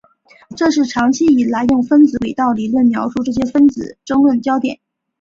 [0.57, 4.79] 这是长期以来用分子轨道理论描述这些分子的争论焦点。